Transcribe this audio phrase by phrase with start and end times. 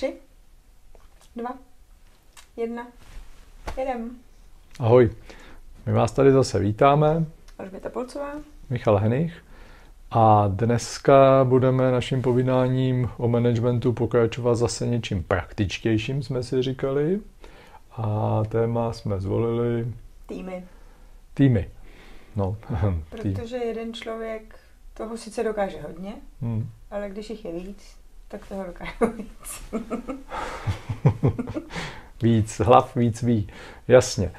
[0.00, 0.14] Tři,
[1.36, 1.58] dva,
[2.56, 2.86] jedna,
[3.76, 4.10] jedem.
[4.78, 5.10] Ahoj,
[5.86, 7.24] my vás tady zase vítáme,
[7.58, 8.32] Alžběta Polcová.
[8.70, 9.44] Michal Henich.
[10.10, 17.20] A dneska budeme naším povídáním o managementu pokračovat zase něčím praktičtějším, jsme si říkali.
[17.96, 19.86] A téma jsme zvolili
[20.26, 20.64] Týmy.
[21.34, 21.70] týmy.
[22.36, 22.56] No,
[23.22, 23.34] tým.
[23.34, 24.58] Protože jeden člověk
[24.94, 26.70] toho sice dokáže hodně, Hmm.
[26.90, 27.96] ale když jich je víc,
[28.30, 29.62] tak toho dokáže víc.
[32.22, 33.48] Víc hlav, víc ví.
[33.88, 34.32] Jasně.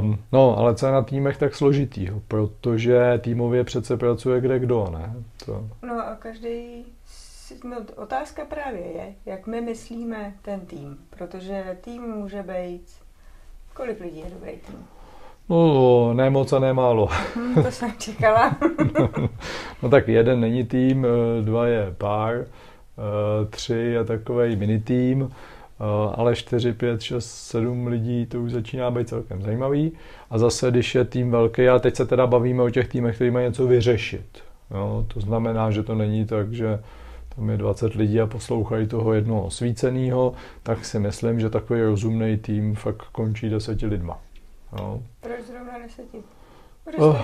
[0.00, 2.20] Um, no, ale co je na týmech tak složitýho?
[2.28, 5.14] Protože týmově přece pracuje kde kdo, ne?
[5.44, 6.84] To, No a každý,
[7.64, 12.86] no, otázka právě je, jak my myslíme ten tým, protože tým může být,
[13.74, 14.86] kolik lidí je dobrý tým?
[15.48, 17.08] no, ne moc a ne málo.
[17.36, 18.56] Hm, to jsem čekala.
[19.82, 22.46] No tak jeden není tým, eh, dva je pár,
[23.50, 28.90] tři je takový mini tým, eh, ale čtyři, pět, šest, sedm lidí to už začíná
[28.90, 29.92] být celkem zajímavý.
[30.30, 33.30] A zase, když je tým velký, a teď se teda bavíme o těch týmech, který
[33.30, 34.42] mají něco vyřešit.
[34.70, 36.82] Jo, to znamená, že to není tak, že
[37.36, 42.36] tam je 20 lidí a poslouchají toho jednoho osvíceného, tak si myslím, že takový rozumný
[42.36, 44.18] tým fakt končí deseti lidma.
[44.78, 45.02] Jo.
[45.20, 46.18] Proč zrovna deseti?
[46.86, 47.16] Protože Oh.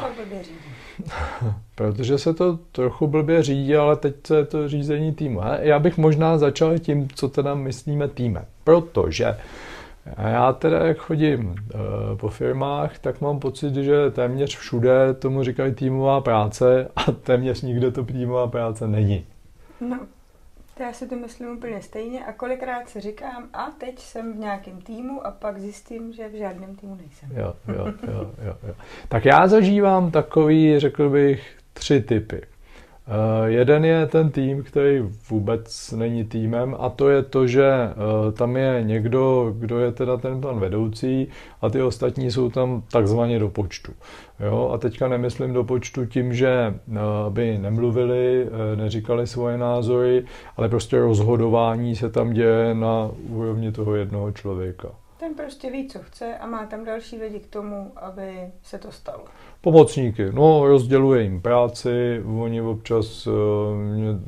[1.74, 5.40] Protože se to trochu blbě řídí, ale teď se je to řízení týmu.
[5.60, 8.44] Já bych možná začal tím, co teda myslíme týmem.
[8.64, 9.36] Protože
[10.16, 15.74] já teda, jak chodím e, po firmách, tak mám pocit, že téměř všude tomu říkají
[15.74, 19.24] týmová práce a téměř nikde to týmová práce není.
[19.80, 19.98] No,
[20.82, 24.80] já si to myslím úplně stejně a kolikrát si říkám, a teď jsem v nějakém
[24.80, 27.28] týmu a pak zjistím, že v žádném týmu nejsem.
[27.36, 28.74] Jo, jo, jo, jo, jo.
[29.08, 32.42] Tak já zažívám takový, řekl bych, tři typy.
[33.08, 35.00] Uh, jeden je ten tým, který
[35.30, 40.16] vůbec není týmem a to je to, že uh, tam je někdo, kdo je teda
[40.16, 41.28] ten pan vedoucí
[41.62, 43.92] a ty ostatní jsou tam takzvaně do počtu.
[44.40, 44.70] Jo?
[44.74, 46.96] A teďka nemyslím do počtu tím, že uh,
[47.32, 50.24] by nemluvili, neříkali svoje názory,
[50.56, 54.88] ale prostě rozhodování se tam děje na úrovni toho jednoho člověka.
[55.22, 58.92] Ten prostě ví, co chce a má tam další lidi k tomu, aby se to
[58.92, 59.24] stalo.
[59.60, 63.34] Pomocníky, no rozděluje jim práci, oni občas uh,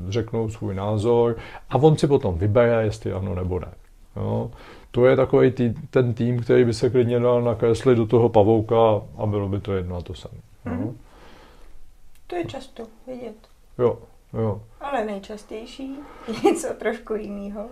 [0.08, 1.36] řeknou svůj názor
[1.70, 3.74] a on si potom vybere, jestli ano nebo ne.
[4.16, 4.50] Jo?
[4.90, 9.02] To je takový tý, ten tým, který by se klidně dal nakreslit do toho pavouka
[9.16, 10.40] a bylo by to jedno a to samé.
[10.64, 10.98] Mhm.
[12.26, 13.36] To je často vidět.
[13.78, 13.98] Jo,
[14.32, 14.62] jo.
[14.80, 15.96] Ale nejčastější
[16.28, 17.66] je něco trošku jiného.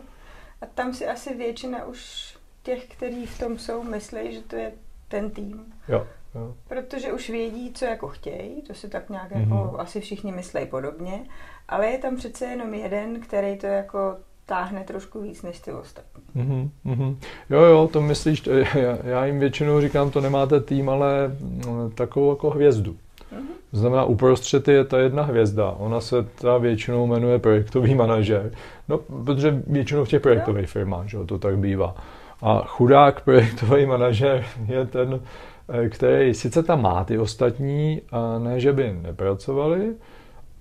[0.61, 2.33] A tam si asi většina už
[2.63, 4.73] těch, kteří v tom jsou, myslí, že to je
[5.09, 5.61] ten tým.
[5.89, 6.55] Jo, jo.
[6.69, 9.41] Protože už vědí, co jako chtějí, to si tak nějak Mhm.
[9.41, 11.21] jako asi všichni myslí podobně,
[11.69, 16.23] ale je tam přece jenom jeden, který to jako táhne trošku víc než ty ostatní.
[16.35, 17.19] Mhm, mhm.
[17.51, 18.43] Jo, jo, to myslíš,
[18.75, 22.97] já, já jim většinou říkám, to nemáte tým, ale mm, takovou jako hvězdu.
[23.33, 23.47] Mhm.
[23.71, 25.71] To znamená, uprostřed je ta jedna hvězda.
[25.79, 28.53] Ona se ta většinou jmenuje projektový manažer.
[28.89, 31.95] No, protože většinou v těch projektových firmách, že jo, to tak bývá.
[32.43, 35.21] A chudák projektový manažer je ten,
[35.69, 38.03] eh, který sice tam má ty ostatní,
[38.39, 39.95] ne, že by nepracovali,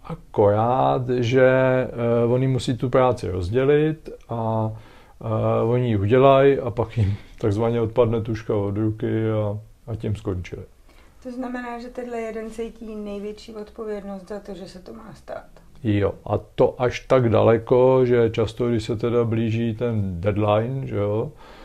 [0.04, 1.50] akorát, že
[2.26, 4.72] uh, oni musí tu práci rozdělit a
[5.64, 9.60] uh, oni ji udělají a pak jim takzvaně odpadne tuška od ruky a,
[9.92, 10.64] a tím skončili.
[11.24, 15.46] To znamená, že tenhle jeden cítí největší odpovědnost za to, že se to má stát.
[15.84, 20.96] Jo, a to až tak daleko, že často, když se teda blíží ten deadline, že
[20.96, 21.61] jo, eh,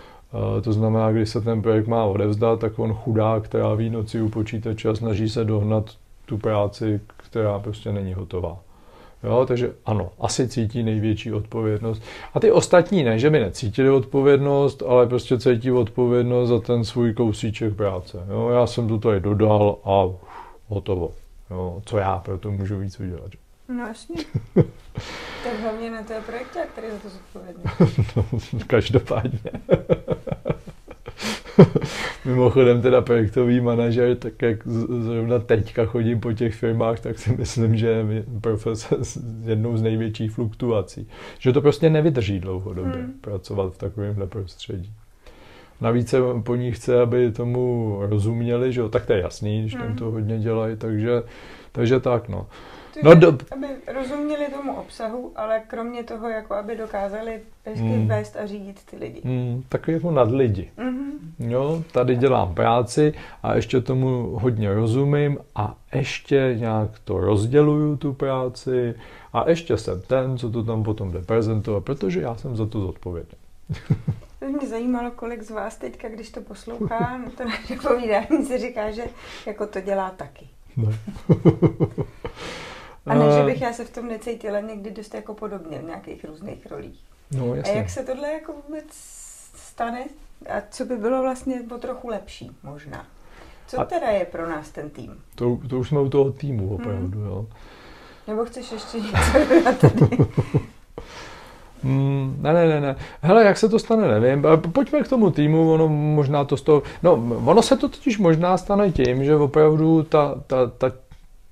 [0.63, 4.89] to znamená, když se ten projekt má odevzdat, tak on chudák tráví noci u počítače
[4.89, 5.91] a snaží se dohnat
[6.27, 8.59] tu práci, která prostě není hotová.
[9.25, 12.03] Jo, takže ano, asi cítí největší odpovědnost.
[12.35, 17.13] A ty ostatní ne, že by necítili odpovědnost, ale prostě cítí odpovědnost za ten svůj
[17.13, 18.19] kousíček práce.
[18.31, 20.17] Jo, já jsem to tady dodal a uf,
[20.69, 21.13] hotovo.
[21.51, 23.33] Jo, co já pro to můžu víc udělat.
[23.33, 23.39] že?
[23.75, 24.17] No jasně.
[25.45, 27.65] tak hlavně na to je projekte, který za to zodpovědný.
[28.17, 29.41] No, každopádně.
[32.25, 34.67] Mimochodem teda projektový manažer, tak jak
[35.01, 39.83] zrovna teďka chodím po těch firmách, tak si myslím, že je profese s jednou z
[39.83, 41.09] největších fluktuací.
[41.39, 43.13] Že to prostě nevydrží dlouhodobě Hmm.
[43.21, 44.93] pracovat v takovémhle prostředí.
[45.81, 49.73] Navíc se po ní chce, aby tomu rozuměli, že jo, tak to je jasný, když
[49.73, 49.97] tam Hmm.
[49.97, 51.23] to hodně dělají, takže,
[51.73, 52.47] takže tak no.
[53.03, 53.39] No, do...
[53.51, 58.09] aby rozuměli tomu obsahu, ale kromě toho, jako aby dokázali hezky mm.
[58.09, 59.21] vést a řídit ty lidi.
[59.25, 60.71] Mm, takový jako nad lidi.
[60.79, 61.07] Mm-hmm.
[61.39, 68.13] Jo, tady dělám práci a ještě tomu hodně rozumím a ještě nějak to rozděluju tu
[68.13, 68.95] práci
[69.33, 72.81] a ještě jsem ten, co to tam potom jde prezentovat, protože já jsem za to
[72.81, 73.39] zodpovědný.
[74.39, 78.91] To mě zajímalo, kolik z vás teďka, když to poslouchá, to naše povídání se říká,
[78.91, 79.05] že
[79.47, 80.49] jako to dělá taky.
[80.77, 80.93] No.
[83.07, 86.25] A ne, že bych já se v tom necítila někdy dost jako podobně v nějakých
[86.25, 87.01] různých rolích.
[87.31, 87.73] No, jasně.
[87.73, 88.87] A jak se tohle jako vůbec
[89.55, 90.05] stane?
[90.49, 93.07] A co by bylo vlastně o trochu lepší možná?
[93.67, 95.21] Co a teda je pro nás ten tým?
[95.35, 97.27] To, to už jsme u toho týmu opravdu, hmm.
[97.27, 97.47] jo.
[98.29, 100.19] Nebo chceš ještě něco na tady?
[101.83, 102.97] Mm, ne, ne, ne, ne.
[103.23, 104.47] Hele, jak se to stane, nevím.
[104.73, 106.83] Pojďme k tomu týmu, ono možná to z toho...
[107.03, 107.13] No,
[107.45, 110.93] ono se to totiž možná stane tím, že opravdu ta, ta, ta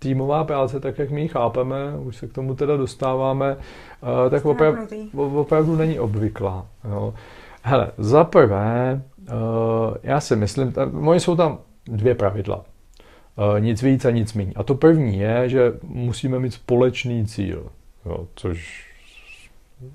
[0.05, 4.45] týmová práce, tak jak my ji chápeme, už se k tomu teda dostáváme, uh, tak
[4.45, 6.67] opravdu, opravdu není obvyklá.
[6.91, 7.15] Jo.
[7.63, 12.57] Hele, za prvé, uh, já si myslím, moje jsou tam dvě pravidla.
[12.57, 14.53] Uh, nic víc a nic méně.
[14.57, 17.67] A to první je, že musíme mít společný cíl,
[18.07, 18.91] jo, což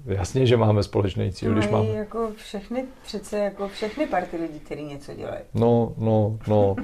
[0.06, 1.89] Jasně, že máme společný cíl, když máme.
[1.89, 5.41] jako všechny, přece jako všechny party lidí, kteří něco dělají.
[5.53, 6.75] No, no, no.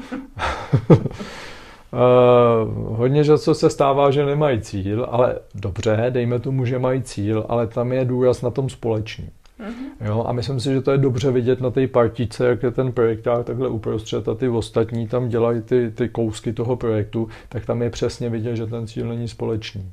[1.96, 7.46] Uh, hodně co se stává, že nemají cíl, ale dobře, dejme tomu, že mají cíl,
[7.50, 9.30] ale tam je důraz na tom společný.
[9.60, 10.08] Mm-hmm.
[10.08, 12.92] Jo, a myslím si, že to je dobře vidět na té partice, jak je ten
[12.92, 17.82] projekták takhle uprostřed a ty ostatní tam dělají ty, ty kousky toho projektu, tak tam
[17.82, 19.92] je přesně vidět, že ten cíl není společný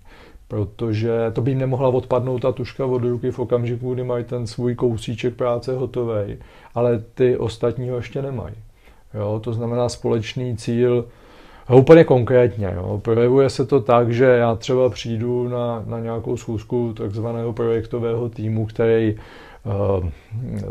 [0.52, 4.46] protože to by jim nemohla odpadnout ta tuška od ruky v okamžiku, kdy mají ten
[4.46, 6.36] svůj kousíček práce hotový,
[6.74, 8.54] ale ty ostatní ho ještě nemají.
[9.14, 11.04] Jo, to znamená společný cíl,
[11.70, 12.72] úplně konkrétně.
[12.76, 13.00] Jo.
[13.04, 18.66] Projevuje se to tak, že já třeba přijdu na, na nějakou schůzku takzvaného projektového týmu,
[18.66, 19.14] který
[19.64, 20.08] uh,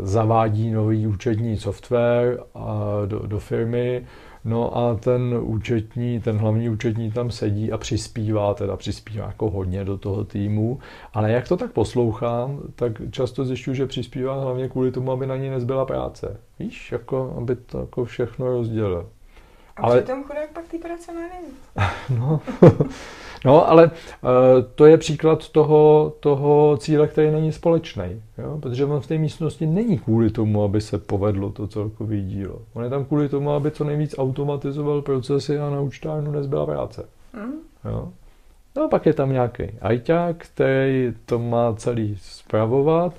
[0.02, 2.62] zavádí nový účetní software uh,
[3.06, 4.02] do, do firmy,
[4.44, 9.84] No a ten účetní, ten hlavní účetní tam sedí a přispívá, teda přispívá jako hodně
[9.84, 10.78] do toho týmu,
[11.14, 15.36] ale jak to tak poslouchám, tak často zjišťuji, že přispívá hlavně kvůli tomu, aby na
[15.36, 16.36] ní nezbyla práce.
[16.58, 19.06] Víš, jako aby to jako všechno rozdělil.
[19.76, 19.96] A ale...
[19.96, 21.20] přitom chudák pak ty práce má
[22.18, 22.40] no,
[23.44, 23.90] no, ale uh,
[24.74, 28.22] to je příklad toho, toho cíle, který není společný.
[28.38, 28.58] Jo?
[28.60, 32.58] Protože on v té místnosti není kvůli tomu, aby se povedlo to celkové dílo.
[32.72, 37.08] On je tam kvůli tomu, aby co nejvíc automatizoval procesy a na účtárnu nezbyla práce.
[37.32, 37.52] Mm.
[37.84, 38.08] Jo?
[38.76, 43.14] No a pak je tam nějaký ajťák, který to má celý zpravovat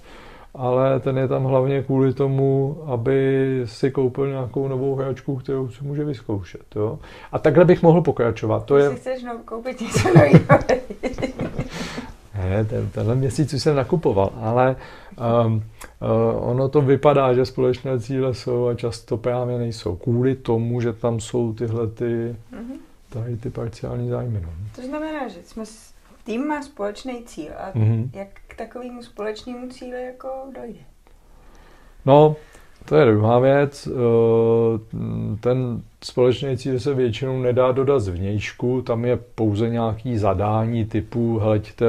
[0.55, 5.83] ale ten je tam hlavně kvůli tomu, aby si koupil nějakou novou hračku, kterou si
[5.83, 6.75] může vyzkoušet.
[6.75, 6.99] Jo?
[7.31, 8.65] A takhle bych mohl pokračovat.
[8.65, 8.89] To je...
[8.89, 10.39] Si chceš no, koupit něco nového.
[12.35, 14.75] ne, ten, tenhle měsíc už jsem nakupoval, ale
[15.45, 19.95] um, uh, ono to vypadá, že společné cíle jsou a často právě nejsou.
[19.95, 22.77] Kvůli tomu, že tam jsou tyhle ty, mm-hmm.
[23.09, 24.41] tady ty parciální zájmy.
[24.41, 24.49] No.
[24.75, 25.63] To znamená, že jsme
[26.23, 28.09] tým má společný cíl a mm-hmm.
[28.13, 30.79] jak takovému společnému cíli jako dojde?
[32.05, 32.35] No,
[32.85, 33.87] to je druhá věc.
[33.87, 34.79] Eh,
[35.39, 41.85] ten společný cíl se většinou nedá dodat zvnějšku, tam je pouze nějaký zadání typu hleďte,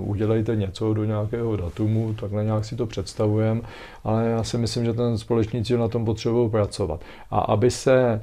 [0.00, 3.60] udělejte něco do nějakého datumu, takhle nějak si to představujeme,
[4.04, 7.00] ale já si myslím, že ten společný cíl na tom potřebují pracovat.
[7.30, 8.22] A aby se,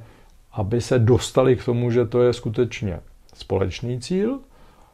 [0.51, 2.99] aby se dostali k tomu, že to je skutečně
[3.33, 4.39] společný cíl,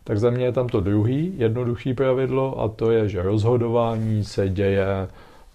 [0.03, 4.49] tak za mě je tam to druhý, jednoduchý pravidlo a to je, že rozhodování se
[4.49, 5.07] děje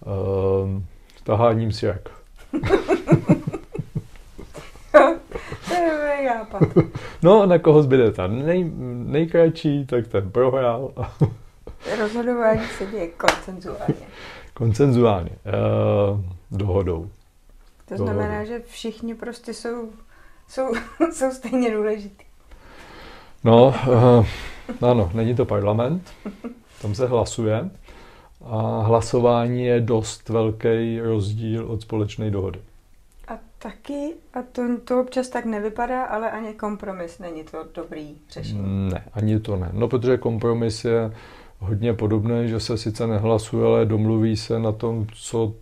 [0.05, 0.81] uh,
[1.23, 2.09] taháním jak.
[5.67, 5.99] to je
[7.23, 8.71] No, na koho zbyde ta nej,
[9.05, 10.93] nejkratší, tak ten prohrál.
[11.99, 14.07] Rozhodování se děje koncenzuálně.
[14.53, 15.29] Koncenzuálně.
[15.29, 16.21] Uh,
[16.51, 17.09] dohodou.
[17.85, 18.47] To znamená, dohodou.
[18.47, 19.89] že všichni prostě jsou,
[20.47, 20.73] jsou,
[21.11, 22.28] jsou stejně důležitý.
[23.43, 24.25] No, uh,
[24.89, 26.13] ano, není to parlament,
[26.81, 27.69] tam se hlasuje
[28.45, 32.59] a hlasování je dost velký rozdíl od společné dohody.
[33.27, 38.89] A taky, a to, to občas tak nevypadá, ale ani kompromis není to dobrý řešení.
[38.93, 39.69] Ne, ani to ne.
[39.73, 41.11] No, protože kompromis je
[41.59, 45.53] hodně podobný, že se sice nehlasuje, ale domluví se na tom, co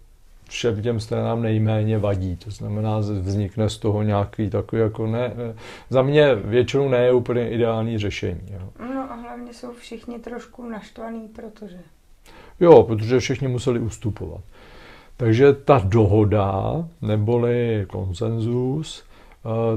[0.49, 2.35] všem těm stranám nejméně vadí.
[2.35, 5.33] To znamená, vznikne z toho nějaký takový jako ne,
[5.89, 8.41] za mě většinou ne je úplně ideální řešení.
[8.51, 8.69] Jo.
[8.93, 11.77] No a hlavně jsou všichni trošku naštvaný, protože...
[12.59, 14.41] Jo, protože všichni museli ustupovat.
[15.17, 19.03] Takže ta dohoda, neboli konsenzus,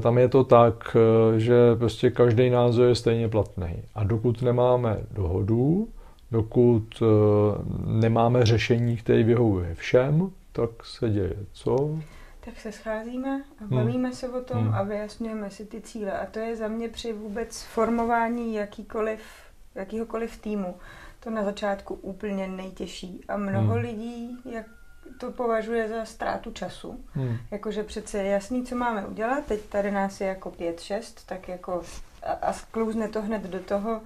[0.00, 0.96] tam je to tak,
[1.36, 3.82] že prostě každý názor je stejně platný.
[3.94, 5.88] A dokud nemáme dohodu,
[6.30, 7.02] dokud
[7.86, 11.37] nemáme řešení, které vyhovuje všem, tak se děje.
[11.52, 11.99] Co?
[12.40, 13.78] Tak se scházíme a hmm.
[13.78, 14.16] bavíme hmm.
[14.16, 14.75] se o tom hmm.
[14.75, 16.12] a vyjasňujeme si ty cíle.
[16.12, 19.21] A to je za mě při vůbec formování jakýkoliv,
[19.75, 20.75] jakýhokoliv týmu
[21.21, 23.25] to na začátku úplně nejtěžší.
[23.28, 23.83] A mnoho hmm.
[23.83, 24.66] lidí jak
[25.19, 27.04] to považuje za ztrátu času.
[27.12, 27.37] Hmm.
[27.50, 29.47] Jakože přece je jasný, co máme udělat.
[29.47, 31.83] Teď tady nás je jako pět, šest, tak jako
[32.23, 34.00] a, a sklouzne to hned do toho,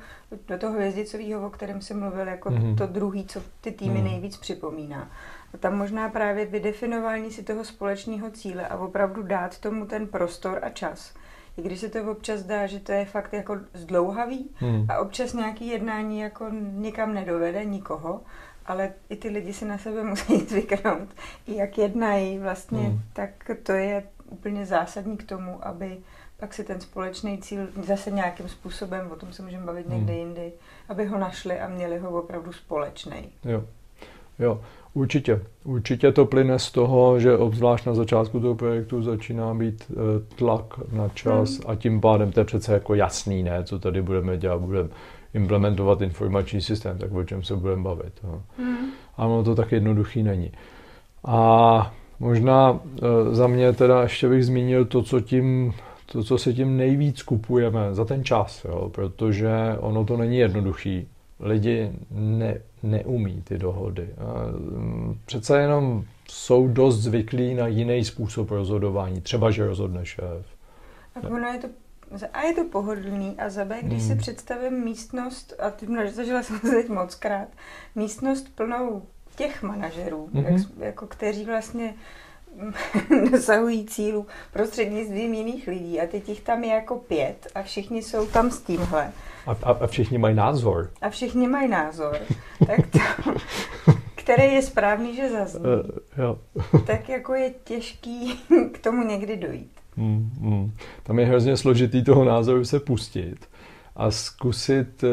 [0.49, 2.77] do toho hvězdicového, o kterém jsem mluvil, jako hmm.
[2.77, 4.05] to druhý, co ty týmy hmm.
[4.05, 5.11] nejvíc připomíná.
[5.55, 10.59] A tam možná právě vydefinování si toho společného cíle a opravdu dát tomu ten prostor
[10.63, 11.15] a čas.
[11.57, 14.87] I když se to občas dá, že to je fakt jako zdlouhavý hmm.
[14.89, 18.21] a občas nějaký jednání jako nikam nedovede nikoho,
[18.67, 21.09] ale i ty lidi si na sebe musí zvyknout.
[21.47, 23.01] I jak jednají vlastně, hmm.
[23.13, 23.31] tak
[23.63, 25.99] to je úplně zásadní k tomu, aby
[26.37, 30.23] pak si ten společný cíl zase nějakým způsobem, o tom se můžeme bavit někde hmm.
[30.23, 30.53] jindy,
[30.89, 33.33] aby ho našli a měli ho opravdu společný.
[33.45, 33.65] Jo,
[34.39, 34.65] jo.
[34.95, 35.41] Určitě.
[35.65, 39.95] Určitě to plyne z toho, že obzvlášť na začátku toho projektu začíná být eh,
[40.37, 41.71] tlak na čas hmm.
[41.71, 44.89] a tím pádem to je přece jako jasný, ne, co tady budeme dělat, budeme
[45.35, 48.13] implementovat informační systém, tak o čem se budeme bavit.
[48.25, 48.43] No.
[48.59, 48.91] Hmm.
[49.17, 50.53] A ono to tak jednoduchý není.
[51.25, 55.75] A možná e, za mě teda ještě bych zmínil to, co tím
[56.13, 61.09] to, co se tím nejvíc kupujeme za ten čas, jo, protože ono to není jednoduchý.
[61.41, 64.09] Lidi ne, neumí ty dohody.
[64.76, 69.21] Mm, přece jenom jsou dost zvyklí na jiný způsob rozhodování.
[69.21, 70.47] Třeba, že rozhodne šéf.
[71.14, 71.69] A ono je to
[72.33, 74.09] a je to pohodlný a za B, když hmm.
[74.09, 77.49] si představím místnost, a ty zažila jsem to teď moc krát,
[77.95, 79.03] místnost plnou
[79.37, 80.45] těch manažerů, hmm.
[80.45, 81.95] jak, jako kteří vlastně
[83.31, 88.27] dosahují cílů prostřednictvím jiných lidí a teď jich tam je jako pět a všichni jsou
[88.27, 89.13] tam s tímhle.
[89.47, 90.91] A, a, a všichni mají názor.
[91.01, 92.19] A všichni mají názor.
[92.67, 92.99] tak to,
[94.15, 95.61] který je správný, že zazní.
[95.61, 96.39] Uh, jo.
[96.87, 98.41] tak jako je těžký
[98.73, 99.71] k tomu někdy dojít.
[99.97, 100.73] Mm, mm.
[101.03, 103.37] Tam je hrozně složitý toho názoru se pustit
[103.97, 105.11] a zkusit, uh,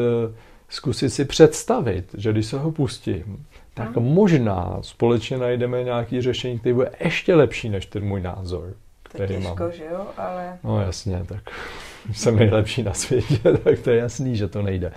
[0.68, 4.06] zkusit si představit, že když se ho pustím, tak hmm.
[4.06, 8.74] možná společně najdeme nějaký řešení, které bude ještě lepší než ten můj názor.
[9.02, 9.72] Který to těžko, mám.
[9.72, 10.58] že jo, ale...
[10.64, 11.42] No jasně, tak
[12.12, 14.92] jsem nejlepší na světě, tak to je jasný, že to nejde.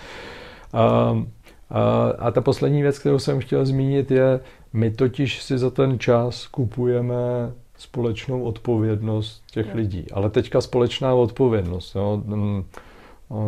[1.12, 1.32] Um,
[1.70, 4.40] a, a ta poslední věc, kterou jsem chtěl zmínit, je,
[4.74, 7.16] my totiž si za ten čas kupujeme
[7.78, 9.72] společnou odpovědnost těch jo.
[9.76, 10.06] lidí.
[10.12, 11.96] Ale teďka společná odpovědnost.
[11.96, 12.24] Jo.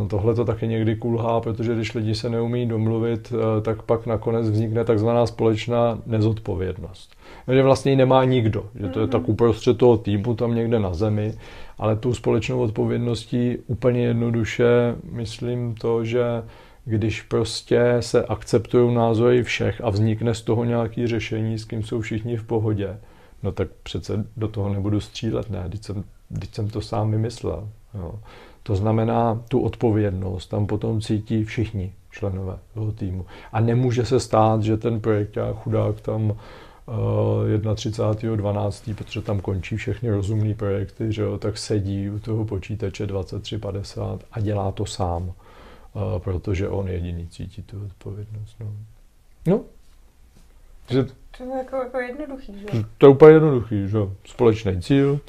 [0.07, 4.50] Tohle to taky někdy kulhá, protože když lidi se neumí domluvit, eh, tak pak nakonec
[4.50, 7.15] vznikne takzvaná společná nezodpovědnost.
[7.53, 9.31] Že vlastně ji nemá nikdo, že to je tak mhm.
[9.31, 11.34] uprostřed toho týmu tam někde na zemi,
[11.77, 16.24] ale tou společnou odpovědností úplně jednoduše myslím to, že
[16.86, 22.01] když prostě se akceptují názory všech a vznikne z toho nějaké řešení, s kým jsou
[22.01, 22.98] všichni v pohodě,
[23.43, 26.03] no tak přece do toho nebudu střílet, ne, teď jsem,
[26.39, 27.69] teď jsem to sám vymyslel.
[27.93, 28.19] Jo.
[28.67, 33.25] To znamená, tu odpovědnost tam potom cítí všichni členové toho týmu.
[33.51, 36.36] A nemůže se stát, že ten projekt chudák tam uh,
[37.55, 43.05] eh, 31.12., protože tam končí všechny rozumné projekty, že jo, tak sedí u toho počítače
[43.05, 45.33] 2350 a dělá to sám, uh,
[46.19, 48.55] protože on jediný cítí tu odpovědnost.
[48.59, 48.67] No.
[49.47, 49.62] no.
[50.89, 51.03] Že,
[51.38, 52.83] to je jako, jako jednoduchý, že?
[52.97, 55.19] To je úplně jednoduchý, že Společný cíl,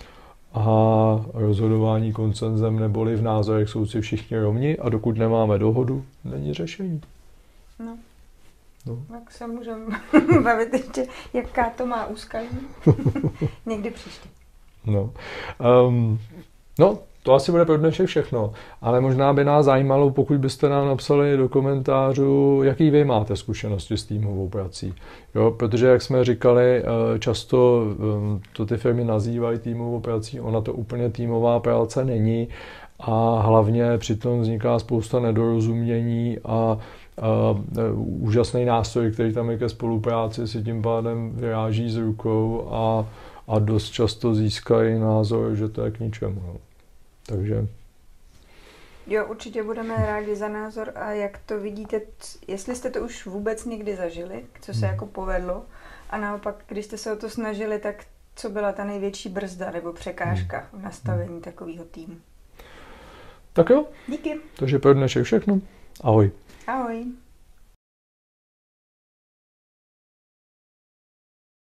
[0.55, 6.55] a rozhodování koncenzem neboli v názorech jsou si všichni rovni a dokud nemáme dohodu, není
[6.55, 7.01] řešení.
[7.79, 7.99] No.
[8.87, 8.99] no.
[9.09, 10.01] Tak se můžeme
[10.43, 12.49] bavit ještě, jaká to má úskalí.
[13.67, 14.29] Někdy příště.
[14.87, 15.13] No.
[15.87, 16.21] Um,
[16.79, 20.87] no, to asi bude pro dnešek všechno, ale možná by nás zajímalo, pokud byste nám
[20.87, 24.95] napsali do komentářů, jaký vy máte zkušenosti s týmovou prací.
[25.35, 30.61] Jo, protože, jak jsme říkali, eh, často ehm, to ty firmy nazývají týmovou prací, ona
[30.61, 32.49] to úplně týmová práce není
[33.01, 36.79] a hlavně přitom vzniká spousta nedorozumění a, a
[37.79, 43.07] e, úžasný nástroj, který tam je ke spolupráci, si tím pádem vyráží z rukou a,
[43.49, 46.43] a dost často získají názor, že to je k ničemu.
[46.47, 46.68] No.
[47.29, 47.67] Takže...
[49.07, 52.01] Jo, určitě budeme rádi za názor a jak to vidíte,
[52.49, 54.95] jestli jste to už vůbec někdy zažili, co se hmm.
[54.95, 55.65] jako povedlo
[56.11, 58.05] a naopak, když jste se o to snažili, tak
[58.37, 60.81] co byla ta největší brzda nebo překážka hmm.
[60.81, 62.17] v nastavení takového týmu?
[63.53, 63.87] Tak jo.
[64.07, 64.41] Díky.
[64.59, 65.61] Takže pro dnešek všechno.
[66.01, 66.31] Ahoj.
[66.67, 67.05] Ahoj.